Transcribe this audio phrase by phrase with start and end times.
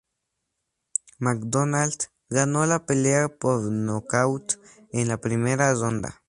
[1.19, 4.53] McDonald ganó la pelea por nocaut
[4.93, 6.19] en la primera ronda.